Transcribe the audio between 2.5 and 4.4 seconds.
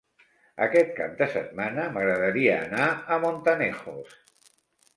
anar a Montanejos.